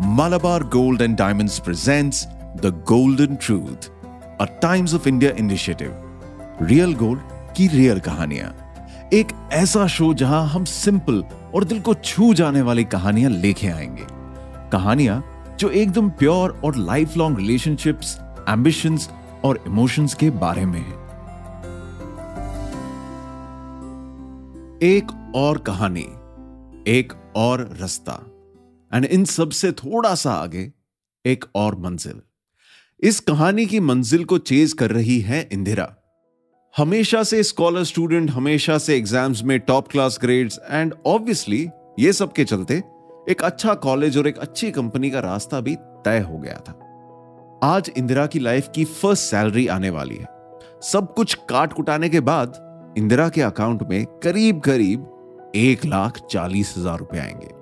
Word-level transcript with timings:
Malabar 0.00 0.62
Gold 0.62 0.98
and 0.98 1.16
Diamonds 1.16 1.60
presents 1.60 2.16
The 2.64 2.70
Golden 2.92 3.36
Truth, 3.36 3.88
a 4.42 4.46
Times 4.64 4.94
of 4.94 5.06
India 5.06 5.32
initiative. 5.36 5.92
Real 6.62 6.94
gold 6.94 7.20
की 7.56 7.68
real 7.68 8.00
कहानियाँ। 8.00 8.74
एक 9.12 9.48
ऐसा 9.52 9.86
show 9.86 10.14
जहाँ 10.14 10.46
हम 10.46 10.64
सिंपल 10.64 11.24
और 11.54 11.64
दिल 11.64 11.80
को 11.80 11.94
छू 11.94 12.34
जाने 12.34 12.62
वाली 12.62 12.84
कहानियाँ 12.84 13.30
लेके 13.30 13.68
आएँगे। 13.68 14.06
कहानियाँ 14.70 15.44
जो 15.60 15.70
एकदम 15.70 16.10
प्योर 16.10 16.60
और 16.64 16.76
लाइफ 16.76 17.16
लॉन्ग 17.16 17.38
रिलेशनशिप्स 17.38 18.18
एम्बिशंस 18.48 19.10
और 19.44 19.64
इमोशंस 19.66 20.14
के 20.14 20.30
बारे 20.30 20.66
में 20.66 20.80
है। 20.80 20.94
एक 24.82 25.32
और 25.34 25.58
कहानी 25.58 26.06
एक 26.86 27.12
और 27.36 27.76
रास्ता। 27.80 28.29
एंड 28.92 29.04
इन 29.04 29.24
सबसे 29.24 29.72
थोड़ा 29.72 30.14
सा 30.14 30.32
आगे, 30.32 30.70
एक 31.24 31.44
और 31.54 31.78
मंजिल। 31.78 32.20
इस 33.02 33.20
कहानी 33.20 33.66
की 33.66 33.80
मंजिल 33.80 34.24
को 34.24 34.38
चेज 34.38 34.72
कर 34.72 34.90
रही 34.90 35.20
है 35.20 35.48
इंदिरा। 35.52 35.94
हमेशा 36.74 37.22
से 37.22 37.42
स्कॉलर 37.42 37.84
स्टूडेंट 37.84 38.30
हमेशा 38.30 38.78
से 38.78 38.96
एग्ज़ाम्स 38.96 39.42
में 39.42 39.58
top 39.60 39.88
class 39.88 40.18
grades 40.22 40.58
and 40.70 40.94
obviously 41.06 41.68
ये 41.98 42.12
सब 42.12 42.32
के 42.32 42.44
चलते 42.44 42.82
एक 43.30 43.42
अच्छा 43.42 43.74
कॉलेज 43.74 44.18
और 44.18 44.26
एक 44.28 44.38
अच्छी 44.38 44.70
कंपनी 44.70 45.10
का 45.10 45.20
रास्ता 45.20 45.60
भी 45.60 45.74
तय 46.04 46.18
हो 46.20 46.38
गया 46.38 46.58
था। 46.68 46.72
आज 47.64 47.90
इंदिरा 47.96 48.26
की 48.26 48.38
लाइफ 48.38 48.68
की 48.74 48.84
फ़र्स्ट 48.84 49.24
सैलरी 49.24 49.66
आने 49.66 49.90
वाली 49.90 50.16
है। 50.16 50.26
सब 50.82 51.12
कुछ 51.14 51.34
काट 51.48 51.72
कुटाने 51.72 52.08
के 52.08 52.20
बाद 52.20 52.94
इंदिरा 52.98 53.28
के 53.28 53.42
अकाउंट 53.42 53.82
में 53.82 54.04
करीब 54.22 54.60
करीब 54.60 55.52
एक 55.54 55.84
लाख 55.84 56.18
चालीस 56.30 56.74
हज़ार 56.76 56.98
रुपए 56.98 57.18
आएँगे। 57.18 57.59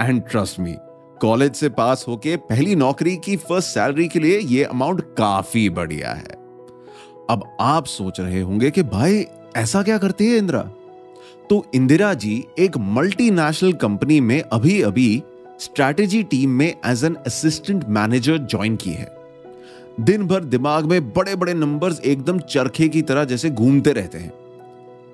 एंड 0.00 0.22
ट्रस्ट 0.30 0.60
मी 0.60 0.76
कॉलेज 1.20 1.54
से 1.54 1.68
पास 1.68 2.04
होके 2.08 2.36
पहली 2.36 2.76
नौकरी 2.76 3.16
की 3.16 3.36
फ़र्स्ट 3.36 3.68
सैलरी 3.68 4.08
के 4.08 4.18
लिए 4.18 4.38
यह 4.38 4.68
अमाउंट 4.68 5.00
काफ़ी 5.00 5.70
बढ़िया 5.70 6.12
है। 6.12 6.28
अब 7.30 7.56
आप 7.60 7.86
सोच 7.86 8.20
रहे 8.20 8.40
होंगे 8.40 8.70
कि 8.70 8.82
भाई, 8.82 9.24
ऐसा 9.56 9.82
क्या 9.82 9.98
करती 9.98 10.26
है 10.26 10.36
इंदिरा? 10.38 10.62
तो 11.50 11.66
इंदिरा 11.74 12.14
जी 12.14 12.44
एक 12.58 12.76
मल्टीनेशनल 12.76 13.72
कंपनी 13.72 14.20
में 14.20 14.42
अभी 14.42 14.82
अभी 14.82 15.22
स्ट्रैटेजी 15.60 16.22
टीम 16.22 16.50
में 16.50 16.74
as 16.86 17.04
an 17.04 17.14
assistant 17.14 17.84
manager 17.88 18.38
join 18.38 18.76
की 18.76 18.90
है। 18.90 19.18
दिन 20.00 20.26
भर 20.26 20.44
दिमाग 20.44 20.84
में 20.84 21.12
बड़े 21.12 21.36
बड़े 21.36 21.54
नंबर्स 21.54 22.00
एकदम 22.00 22.38
चरखे 22.38 22.88
की 22.88 23.02
तरह 23.02 23.24
जैसे 23.24 23.50
घूमते 23.50 23.92
रहते 23.92 24.18
हैं। 24.18 24.47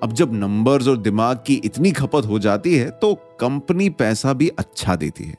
अब 0.05 0.13
जब 0.13 0.33
नंबर्स 0.33 0.87
और 0.87 0.97
दिमाग 0.97 1.37
की 1.47 1.53
इतनी 1.65 1.91
खपत 1.91 2.25
हो 2.25 2.39
जाती 2.39 2.75
है 2.75 2.89
तो 2.91 3.13
कंपनी 3.39 3.89
पैसा 3.89 4.33
भी 4.33 4.47
अच्छा 4.47 4.95
देती 4.95 5.23
है। 5.23 5.37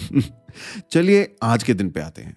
चलिए, 0.90 1.36
आज 1.42 1.62
के 1.62 1.74
दिन 1.74 1.90
पे 1.90 2.00
आते 2.00 2.22
हैं। 2.22 2.36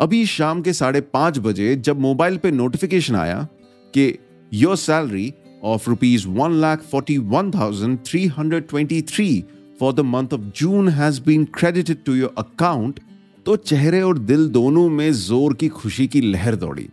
अभी 0.00 0.26
शाम 0.26 0.62
के 0.62 0.72
साढ़े 0.72 1.00
पाँच 1.00 1.38
बजे 1.38 1.76
जब 1.76 2.00
मोबाइल 2.00 2.36
पे 2.36 2.50
नोटिफिकेशन 2.50 3.16
आया 3.16 3.46
कि 3.94 4.18
your 4.54 4.76
salary 4.76 5.32
of 5.64 5.90
rupees 5.90 6.28
one 6.28 6.60
lakh 6.60 6.82
forty 6.82 7.18
one 7.18 7.50
thousand 7.50 7.98
three 8.06 8.26
hundred 8.26 8.68
twenty 8.68 9.02
three 9.02 9.44
for 9.80 9.92
the 9.92 10.00
month 10.00 10.28
of 10.34 10.40
June 10.40 10.88
has 10.88 11.22
been 11.22 11.44
credited 11.44 12.04
to 12.04 12.14
your 12.14 12.34
account 12.38 13.00
तो 13.46 13.56
चेहरे 13.56 14.02
और 14.02 14.18
दिल 14.18 14.48
दोनों 14.48 14.88
में 14.88 15.12
ज़ोर 15.12 15.54
की 15.54 15.68
खुशी 15.68 16.06
की 16.06 16.20
लहर 16.20 16.56
दौड़ी। 16.56 16.88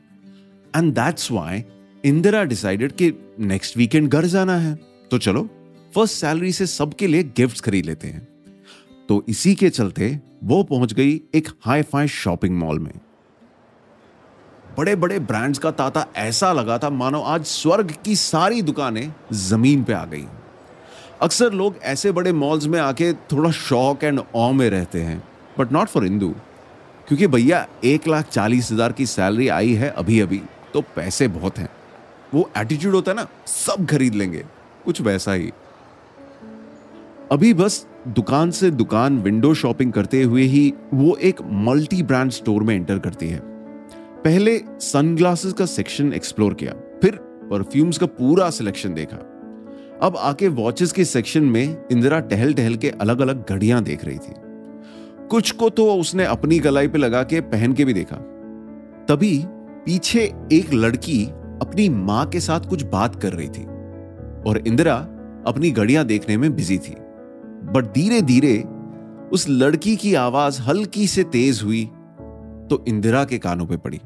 And 0.76 0.94
that's 0.94 1.32
why 1.32 1.64
Indira 2.04 2.44
decided 2.44 2.92
कि 2.92 3.12
नेक्स्ट 3.42 3.78
वीकेंड 3.78 4.10
घर 4.10 4.26
जाना 4.28 4.58
है। 4.58 4.74
तो 5.12 5.18
चलो 5.18 5.50
फ़र्स्ट 5.96 6.16
सैलरी 6.16 6.52
से 6.52 6.66
सबके 6.68 7.08
लिए 7.08 7.24
गिफ्ट्स 7.38 7.62
खरीद 7.62 7.86
लेते 7.86 8.08
हैं। 8.08 8.28
तो 9.10 9.24
इसी 9.30 9.54
के 9.56 9.70
चलते 9.70 10.20
वो 10.44 10.62
पहुँच 10.64 10.94
गई 10.94 11.20
एक 11.36 11.50
हाई 11.66 11.82
फाई 11.84 12.08
शॉपिंग 12.08 12.58
मॉल 12.58 12.80
में। 12.80 12.92
बड़े 14.78 14.96
बड़े 14.96 15.20
ब्रांड्स 15.22 15.60
का 15.60 15.72
ताता 15.72 16.06
ऐसा 16.18 16.52
लगा 16.54 16.78
था, 16.78 16.90
मानो 16.90 17.22
आज 17.22 17.46
स्वर्ग 17.46 17.94
की 18.06 18.16
सारी 18.16 18.62
दुकानें 18.62 19.14
ज़मीन 19.34 19.84
पे 19.84 19.94
आ 19.94 20.04
गई। 20.06 20.26
अक्सर 21.22 21.54
लोग 21.54 21.78
ऐसे 21.84 22.12
बड़े 22.12 22.32
मॉल्स 22.34 22.66
में 22.68 22.80
आके 22.80 23.12
थोड़ा 23.32 23.52
शौक 23.52 24.04
एंड 24.04 24.20
ऑ 24.36 24.52
में 24.52 24.70
रहते 24.70 25.02
हैं 25.02 25.22
बट 25.60 25.72
नॉट 25.72 25.88
फॉर 25.88 26.06
इंदू 26.06 26.34
क्योंकि 27.08 27.28
भैया, 27.28 27.66
एक 27.84 28.08
लाख 28.08 28.30
चालीस 28.30 28.72
हज़ार 28.72 28.92
की 28.92 29.06
सैलरी 29.06 29.48
आई 29.50 29.74
है 29.74 29.90
अभी 29.92 30.20
अभी 30.20 30.42
तो 30.76 30.82
पैसे 30.96 31.28
बहुत 31.28 31.58
हैं। 31.58 31.70
वो 32.34 32.50
एटीट्यूड 32.58 32.94
होता 32.96 33.12
है 33.12 33.18
ना, 33.18 33.28
सब 33.48 33.86
खरीद 33.88 34.16
लेंगे, 34.16 34.44
कुछ 34.86 35.02
वैसा 35.02 35.34
ही। 35.34 35.52
अभी 37.32 37.54
बस 37.54 37.86
दुकान 38.08 38.52
से 38.52 38.70
दुकान 38.72 39.18
विंडो 39.20 39.54
शॉपिंग 39.54 39.92
करते 39.94 40.22
हुए 40.24 40.44
ही 40.44 40.74
वो 40.94 41.16
एक 41.16 41.42
मल्टी 41.66 42.02
ब्रांड 42.04 42.32
स्टोर 42.32 42.64
में 42.64 42.76
एंटर 42.76 43.00
करती 43.00 43.28
है। 43.28 43.40
पहले 44.24 44.58
सनग्लासेस 44.82 45.54
का 45.54 45.66
सेक्शन 45.66 46.14
एक्सप्लोर 46.14 46.54
किया, 46.54 46.74
फिर 47.02 47.16
परफ्यूम्स 47.52 47.98
का 47.98 48.06
पूरा 48.06 48.50
सिलेक्शन 48.50 48.94
देखा। 48.94 49.18
अब 50.02 50.18
आके 50.18 50.48
वॉचेस 50.48 50.92
के 50.92 51.06
सेक्शन 51.06 51.44
में 51.44 51.78
इंदिरा 51.92 52.20
टहल 52.20 52.54
टहल 52.54 52.76
के 52.76 52.90
अलग 52.92 53.22
अलग 53.22 53.50
घड़ियाँ 53.50 53.84
देख 53.84 54.06
रही 54.06 54.18
थी। 54.18 54.34
कुछ 55.30 55.52
को 55.52 55.70
तो 55.70 55.94
उसने 55.96 56.26
अपनी 56.26 56.60
गलाई 56.60 56.88
पे 56.88 56.98
लगा 56.98 57.24
के 57.24 57.42
पहन 57.42 57.74
के 57.74 57.86
भी 57.86 57.94
देखा। 57.94 58.16
तभी 59.08 59.38
पीछे 59.86 60.22
एक 60.54 60.74
लड़की 60.74 61.24
अपनी 61.62 61.88
माँ 61.90 62.26
के 62.26 62.40
साथ 62.40 62.60
कुछ 62.60 62.84
बात 62.84 63.16
कर 63.22 63.34
रही 63.34 63.48
थी 63.48 63.64
और 64.50 64.62
इंदिरा 64.68 64.96
अपनी 65.48 65.70
घड़ियाँ 65.72 66.06
देखने 66.06 66.38
में 66.38 66.56
बिज़ी 66.56 66.78
थी। 66.78 66.96
बट 67.72 67.92
धीरे 67.94 68.22
धीरे 68.22 68.58
उस 69.34 69.46
लड़की 69.50 69.96
की 69.96 70.14
आवाज़ 70.14 70.62
हल्की 70.62 71.08
से 71.08 71.24
तेज 71.26 71.62
हुई 71.64 71.84
तो 72.70 72.84
इंदिरा 72.88 73.24
के 73.26 73.38
कानों 73.38 73.66
पे 73.66 73.78
पड़ी। 73.78 74.00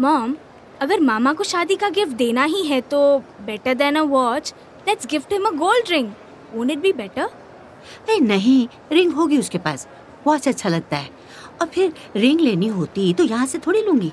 मॉम 0.00 0.36
अगर 0.80 1.00
मामा 1.00 1.32
को 1.32 1.44
शादी 1.44 1.76
का 1.76 1.88
गिफ्ट 1.88 2.16
देना 2.16 2.44
ही 2.44 2.62
है 2.66 2.80
तो 2.80 3.18
better 3.46 3.74
than 3.74 3.96
a 3.96 4.02
watch 4.04 4.54
let's 4.88 5.06
gift 5.06 5.32
him 5.32 5.46
a 5.46 5.50
gold 5.56 5.90
ring. 5.90 6.08
Won't 6.54 6.70
it 6.70 6.78
be 6.78 6.92
better 6.92 7.22
अरे 7.22 8.18
नहीं 8.20 8.66
रिंग 8.92 9.12
होगी 9.12 9.38
उसके 9.38 9.58
पास। 9.58 9.86
वॉच 10.26 10.48
अच्छा 10.48 10.68
लगता 10.68 10.96
है। 10.96 11.15
और 11.60 11.66
फिर 11.66 11.92
रिंग 12.16 12.40
लेनी 12.40 12.68
होती 12.68 13.12
तो 13.14 13.24
यहाँ 13.24 13.46
से 13.46 13.58
थोड़ी 13.58 13.82
लूँगी। 13.82 14.12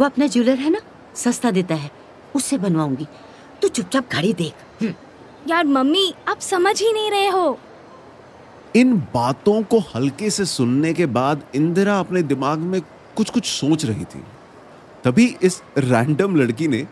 वो 0.00 0.04
अपना 0.06 0.26
ज्वेलर 0.26 0.58
है 0.58 0.70
ना 0.70 0.80
सस्ता 1.14 1.50
देता 1.50 1.74
है 1.74 1.90
उससे 2.34 2.58
बनवाऊँगी। 2.58 3.06
तू 3.62 3.68
चुपचाप 3.68 4.12
घड़ी 4.12 4.32
देख। 4.32 4.82
हम्म। 4.82 4.94
यार 5.48 5.64
मम्मी 5.66 6.12
आप 6.28 6.40
समझ 6.40 6.80
ही 6.82 6.92
नहीं 6.92 7.10
रहे 7.10 7.28
हो। 7.28 7.58
इन 8.76 8.96
बातों 9.14 9.62
को 9.62 9.78
हल्के 9.94 10.30
से 10.30 10.44
सुनने 10.44 10.92
के 10.94 11.06
बाद 11.06 11.44
इंदिरा 11.54 11.98
अपने 12.00 12.22
दिमाग 12.22 12.58
में 12.58 12.80
कुछ 13.16 13.30
कुछ 13.30 13.44
सोच 13.44 13.84
रही 13.84 14.04
थी। 14.04 14.22
तभी 15.04 15.26
इस 15.42 15.62
रैंडम 15.78 16.36
लड़की 16.36 16.68
ने 16.68 16.86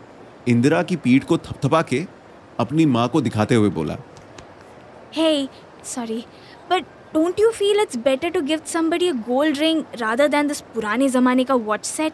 इंदिरा 0.47 0.81
की 0.83 0.95
पीठ 0.95 1.23
को 1.23 1.37
थपथपा 1.37 1.81
के 1.81 2.05
अपनी 2.59 2.85
माँ 2.85 3.07
को 3.07 3.21
दिखाते 3.21 3.55
हुए 3.55 3.69
बोला 3.69 3.97
hey 5.15 5.47
sorry 5.85 6.23
but 6.69 6.85
don't 7.15 7.39
you 7.39 7.49
feel 7.49 7.79
it's 7.79 7.97
better 8.05 8.29
to 8.29 8.39
gift 8.45 8.65
somebody 8.67 9.07
a 9.07 9.11
gold 9.27 9.57
ring 9.57 9.83
rather 9.99 10.27
than 10.27 10.47
this 10.47 10.59
पुराने 10.73 11.07
जमाने 11.09 11.43
का 11.43 11.53
वॉच 11.67 11.85
सेट 11.85 12.13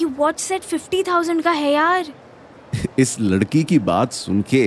ये 0.00 0.04
वॉच 0.18 0.38
सेट 0.40 0.62
फिफ्टी 0.62 1.02
थाउज़ेंड 1.02 1.42
का 1.42 1.50
है 1.50 1.72
यार 1.72 2.06
इस 2.98 3.16
लड़की 3.20 3.62
की 3.64 3.78
बात 3.88 4.12
सुन 4.12 4.40
के 4.50 4.62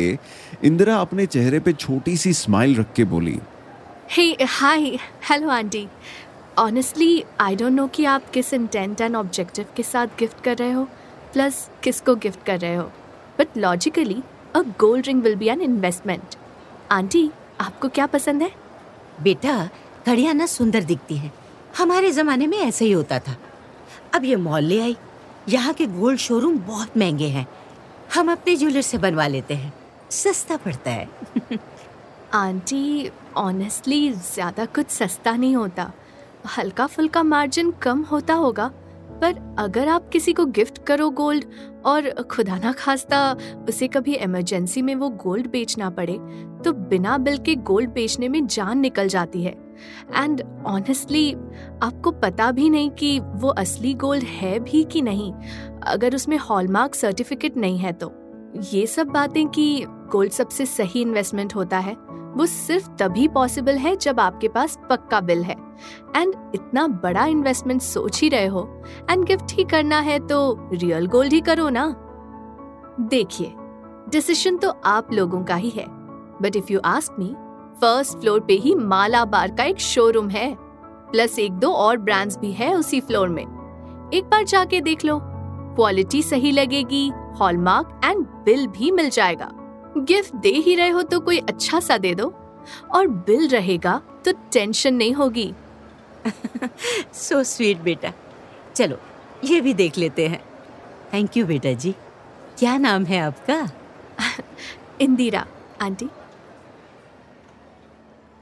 इंदिरा 0.64 0.98
अपने 0.98 1.26
चेहरे 1.26 1.60
पे 1.60 1.74
छोटी 1.74 2.16
सी 2.18 2.34
स्माइल 2.34 2.76
रख 2.76 2.92
के 2.94 3.04
बोली। 3.04 3.38
Hey 4.10 4.26
hi 4.48 4.86
hello 5.30 5.50
aunty. 5.50 5.88
Honestly 6.58 7.24
I 7.40 7.56
don't 7.56 7.74
know 7.74 7.88
कि 7.96 8.06
आप 8.06 8.30
किस 8.34 8.54
इंटेंट 8.54 9.02
एंड 9.02 9.16
ऑब्जेक्टिव 9.16 9.66
के 9.78 9.84
साथ 9.84 10.08
गिफ्ट 10.20 10.44
कर 10.44 10.58
रहे 10.58 10.72
हो 10.72 10.84
प्लस 11.34 11.70
किसको 11.84 12.16
गिफ्ट 12.26 12.46
कर 12.46 12.60
रहे 12.60 12.76
हो। 12.76 12.84
But 13.40 13.58
logically 13.58 14.22
a 14.56 14.62
gold 14.80 15.08
ring 15.08 15.24
will 15.24 15.36
be 15.36 15.48
an 15.48 15.62
investment 15.62 16.36
aunty 16.92 17.30
आपको 17.62 17.90
क्या 17.90 18.06
पसंद 18.08 18.42
है? 18.42 18.52
बेटा 19.22 19.70
घड़िया 20.08 20.34
ना 20.34 20.46
सुंदर 20.46 20.84
दिखती 20.84 21.18
हैं। 21.18 21.34
हमारे 21.78 22.12
जमाने 22.12 22.48
में 22.48 22.58
ऐसे 22.58 22.86
ही 22.86 22.92
होता 22.92 23.20
था। 23.20 23.36
अब 24.14 24.26
ये 24.26 24.36
मॉल 24.36 24.64
ले 24.64 24.82
आई। 24.82 24.98
यहाँ 25.50 25.74
के 25.74 25.86
गोल्ड 25.86 26.20
शोरूम 26.20 26.58
बहुत 26.60 26.98
महँगे 26.98 27.28
हैं। 27.28 27.48
हम 28.16 28.32
अपने 28.32 28.56
ज्वेलर 28.56 28.82
से 28.82 28.98
बनवा 28.98 29.28
लेते 29.28 29.54
हैं। 29.54 29.74
सस्ता 30.12 30.58
पड़ता 30.58 30.92
है। 30.92 31.10
आंटी 32.34 33.12
ऑनेस्टली 33.38 34.12
ज़्यादा 34.12 34.66
कुछ 34.66 34.88
सस्ता 34.88 35.36
नहीं 35.36 35.56
होता। 35.56 35.92
हल्का 36.58 36.88
फुल्का 36.88 37.24
मार्जिन 37.24 37.72
कम 37.72 38.02
होता 38.02 38.34
होगा। 38.34 38.72
पर 39.22 39.56
अगर 39.60 39.88
आप 39.88 40.10
किसी 40.10 40.34
को 40.34 40.46
गिफ्ट 40.46 40.84
करो 40.86 41.10
गोल्ड 41.10 41.46
और 41.86 42.10
खुदा 42.32 42.58
ना 42.58 42.72
खास्ता 42.72 43.20
उसे 43.70 43.88
कभी 43.88 44.16
इमरजेंसी 44.16 44.82
में 44.82 44.94
वो 44.96 45.10
गोल्ड 45.24 45.48
बेचना 45.48 45.90
पड़े 45.90 46.18
तो 46.64 46.74
बिना 46.90 47.18
बिल 47.18 47.38
के 47.38 47.56
गोल्ड 47.64 47.90
बेचने 47.90 48.30
में 48.30 48.46
जान 48.48 48.80
निकल 48.80 49.08
जाती 49.08 49.44
है। 49.44 49.54
एंड 50.16 50.42
ऑनेस्टली 50.66 51.34
आपको 51.84 52.12
पता 52.12 52.52
भी 52.52 52.70
नहीं 52.70 52.90
कि 52.92 53.20
वो 53.20 53.50
असली 53.50 53.94
गोल्ड 53.94 54.24
है 54.24 54.60
भी 54.60 54.84
कि 54.84 55.02
नहीं, 55.02 55.32
अगर 55.84 56.16
उसमें 56.16 56.38
हॉलमार्क 56.40 56.96
सर्टिफिकेट 56.96 57.58
नहीं 57.58 57.78
है 57.78 57.92
तो। 57.94 58.12
ये 58.74 58.86
सब 58.88 59.08
बातें 59.08 59.48
कि 59.48 59.86
गोल्ड 60.12 60.32
सबसे 60.32 60.66
सही 60.66 61.02
इन्वेस्टमेंट 61.02 61.56
होता 61.56 61.78
है 61.80 61.96
वो 62.36 62.46
सिर्फ़ 62.46 62.90
तभी 63.00 63.28
पॉसिबल 63.28 63.78
है 63.78 63.96
जब 63.96 64.20
आपके 64.20 64.48
पास 64.48 64.78
पक्का 64.90 65.20
बिल 65.20 65.44
है। 65.44 65.56
एंड 66.16 66.34
इतना 66.56 66.88
बड़ा 66.88 67.26
इन्वेस्टमेंट 67.26 67.82
सोच 67.82 68.22
ही 68.22 68.30
रहे 68.30 68.46
हो। 68.46 68.68
एंड 69.10 69.24
गिफ्ट 69.26 69.54
ही 69.54 69.64
करना 69.64 70.00
है 70.00 70.20
तो 70.28 70.70
रियल 70.74 71.08
गोल्ड 71.08 71.34
ही 71.34 71.42
करो 71.42 71.70
ना। 71.70 71.88
देखिए 73.00 73.54
डिसीज़न 74.10 74.58
तो 74.58 74.74
आप 74.86 75.14
लोगों 75.14 75.44
का 75.44 75.56
ही 75.56 75.70
है। 75.70 75.86
But 76.42 76.56
if 76.56 76.72
you 76.74 76.80
ask 76.86 77.16
me 77.20 77.34
first 77.82 78.18
floor 78.18 78.40
पे 78.40 78.54
ही 78.54 78.76
माला 78.76 79.26
बार 79.26 79.52
का 79.52 79.64
एक 79.64 79.80
शोरूम 79.80 80.30
है। 80.30 80.56
प्लस 81.12 81.40
एक 81.40 81.52
दो 81.52 81.72
और 81.72 81.98
ब्रांड्स 81.98 82.38
भी 82.38 82.52
है 82.52 82.74
उसी 82.76 83.00
फ्लोर 83.02 83.30
में। 83.30 83.44
एक 84.14 84.24
बार 84.24 84.44
जाके 84.44 84.82
देख 84.82 85.06
लो। 85.06 85.20
क्वालिटी 85.22 86.22
सही 86.24 86.52
लगेगी 86.52 87.08
हॉलमार्क 87.40 88.02
एंड 88.06 88.26
बिल 88.46 88.68
भी 88.68 88.92
मिल 88.92 89.10
जाएगा। 89.10 89.52
गिफ्ट 89.98 90.36
दे 90.36 90.50
ही 90.50 90.76
रहे 90.76 90.90
हो 90.90 91.02
तो 91.02 91.20
कोई 91.20 91.38
अच्छा 91.38 91.80
सा 91.80 91.98
दे 91.98 92.16
दो। 92.16 92.34
और 92.92 93.08
बिल 93.08 93.48
रहेगा 93.48 94.02
तो 94.26 94.32
टेंशन 94.32 94.94
नहीं 94.94 95.14
होगी। 95.14 95.54
सो 97.14 97.44
स्वीट 97.44 97.78
बेटा। 97.78 98.14
चलो 98.76 98.98
ये 99.44 99.62
भी 99.62 99.74
देख 99.74 99.98
लेते 99.98 100.28
हैं। 100.28 100.46
थैंक 101.14 101.38
यू 101.38 101.46
बेटा 101.46 101.72
जी। 101.72 101.96
क्या 102.60 102.78
नाम 102.78 103.06
है 103.06 103.20
आपका? 103.20 103.70
इंदिरा 105.02 105.46
आंटी। 105.82 106.10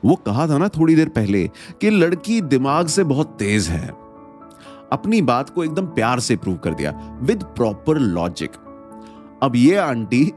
वो 0.06 0.16
कहा 0.16 0.48
था 0.48 0.58
ना 0.58 0.68
थोड़ी 0.68 0.96
देर 0.96 1.10
पहले 1.10 1.48
कि 1.82 1.90
लड़की 1.90 2.42
दिमाग 2.42 2.88
से 2.88 3.04
बहुत 3.04 3.36
तेज 3.40 3.68
है। 3.68 4.04
अपनी 4.92 5.22
बात 5.22 5.50
को 5.50 5.64
एकदम 5.64 5.86
प्यार 5.86 6.20
से 6.20 6.36
प्रूव 6.36 6.58
कर 6.58 6.74
दिया 6.74 7.18
विद 7.22 7.44
प्रॉपर 7.44 7.98
लॉजिक 7.98 8.52
अब 9.44 9.52
ये 9.56 9.76
आंटी 9.76 10.32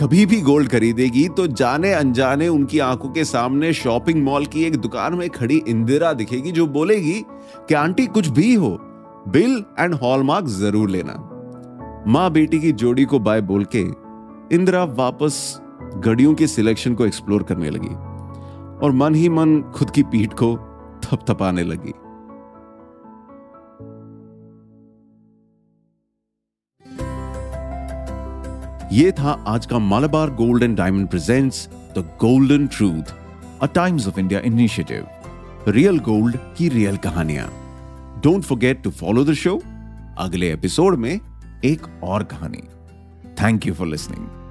कभी 0.00 0.24
भी 0.26 0.40
गोल्ड 0.40 0.68
खरीदेगी 0.68 1.28
तो 1.28 1.46
जाने 1.46 1.92
अनजाने 1.92 2.48
उनकी 2.48 2.78
आँखों 2.78 3.08
के 3.10 3.24
सामने 3.24 3.72
शॉपिंग 3.72 4.22
मॉल 4.24 4.46
की 4.46 4.64
एक 4.64 4.76
दुकान 4.76 5.14
में 5.14 5.28
खड़ी 5.30 5.56
इंदिरा 5.68 6.12
दिखेगी 6.12 6.52
जो 6.52 6.66
बोलेगी, 6.66 7.14
कि 7.68 7.74
आंटी 7.74 8.06
कुछ 8.06 8.28
भी 8.28 8.52
हो, 8.54 8.68
बिल 9.28 9.64
एंड 9.78 9.94
हॉलमार्क 9.94 10.46
ज़रूर 10.46 10.90
लेना। 10.90 11.14
माँ 12.08 12.30
बेटी 12.30 12.58
की 12.60 12.72
जोड़ी 12.72 13.04
को 13.04 13.18
बाय 13.18 13.40
बोल 13.40 13.64
के 13.74 13.84
इंदिरा 14.56 14.84
वापस 14.84 15.60
घड़ियों 15.96 16.34
के 16.34 16.46
सिलेक्शन 16.46 16.94
को 16.94 17.06
एक्सप्लोर 17.06 17.42
करने 17.42 17.70
लगी 17.70 17.94
और 18.84 18.92
मन 18.92 19.14
ही 19.14 19.28
मन 19.28 19.60
खुद 19.74 19.90
की 19.90 20.02
पीठ 20.02 20.32
को 20.32 20.54
थपथपाने 21.04 21.62
लगी। 21.62 21.92
ये 28.92 29.12
था 29.12 29.44
आज 29.46 29.66
का 29.66 29.78
Malabar 29.78 30.30
gold 30.30 30.62
and 30.62 30.76
diamond 30.76 31.08
presents 31.08 31.68
the 31.68 31.98
golden 32.20 32.66
truth 32.66 33.14
a 33.62 33.66
Times 33.66 34.08
of 34.08 34.18
India 34.20 34.40
initiative 34.40 35.06
real 35.68 35.98
gold 35.98 36.36
की 36.56 36.68
रियल 36.68 36.96
कहानियाँ। 36.96 37.46
Don't 38.24 38.42
forget 38.42 38.82
to 38.82 38.90
follow 38.90 39.24
the 39.24 39.32
show 39.34 39.62
अगले 40.18 40.52
एपिसोड 40.52 40.94
में 40.94 41.20
एक 41.64 41.86
और 42.04 42.24
कहानी। 42.24 42.62
Thank 43.42 43.66
you 43.66 43.74
for 43.74 43.86
listening 43.86 44.45